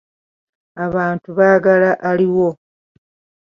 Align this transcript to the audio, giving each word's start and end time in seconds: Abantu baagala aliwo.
Abantu 0.85 1.25
baagala 1.37 1.91
aliwo. 2.09 2.49